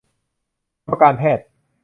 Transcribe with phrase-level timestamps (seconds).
[0.85, 1.45] กรมการแพทย์